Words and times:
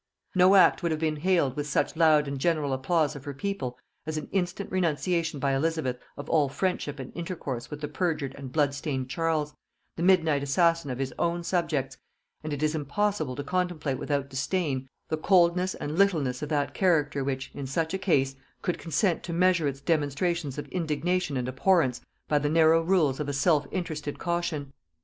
No 0.33 0.55
act 0.55 0.81
would 0.81 0.91
have 0.91 0.99
been 0.99 1.17
hailed 1.17 1.55
with 1.55 1.67
such 1.67 1.95
loud 1.95 2.27
and 2.27 2.39
general 2.39 2.73
applause 2.73 3.15
of 3.15 3.23
her 3.25 3.35
people 3.35 3.77
as 4.07 4.17
an 4.17 4.29
instant 4.31 4.71
renunciation 4.71 5.39
by 5.39 5.53
Elizabeth 5.53 5.99
of 6.17 6.27
all 6.27 6.49
friendship 6.49 6.97
and 6.97 7.11
intercourse 7.13 7.69
with 7.69 7.81
the 7.81 7.87
perjured 7.87 8.33
and 8.33 8.51
blood 8.51 8.73
stained 8.73 9.09
Charles, 9.11 9.53
the 9.97 10.01
midnight 10.01 10.41
assassin 10.41 10.89
of 10.89 10.97
his 10.97 11.13
own 11.19 11.43
subjects; 11.43 11.97
and 12.43 12.51
it 12.51 12.63
is 12.63 12.73
impossible 12.73 13.35
to 13.35 13.43
contemplate 13.43 13.99
without 13.99 14.27
disdain 14.27 14.89
the 15.09 15.17
coldness 15.17 15.75
and 15.75 15.99
littleness 15.99 16.41
of 16.41 16.49
that 16.49 16.73
character 16.73 17.23
which, 17.23 17.51
in 17.53 17.67
such 17.67 17.93
a 17.93 17.99
case, 17.99 18.33
could 18.63 18.79
consent 18.79 19.21
to 19.21 19.33
measure 19.33 19.67
its 19.67 19.81
demonstrations 19.81 20.57
of 20.57 20.67
indignation 20.69 21.37
and 21.37 21.47
abhorrence 21.47 22.01
by 22.27 22.39
the 22.39 22.49
narrow 22.49 22.81
rules 22.81 23.19
of 23.19 23.29
a 23.29 23.33
self 23.33 23.67
interested 23.71 24.17
caution. 24.17 24.73